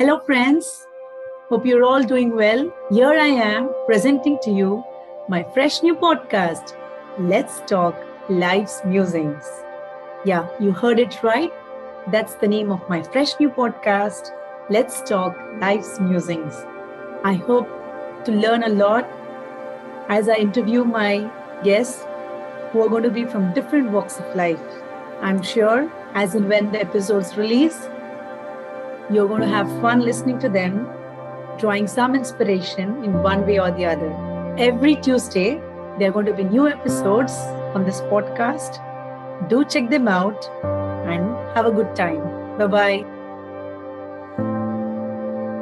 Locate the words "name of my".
12.46-13.02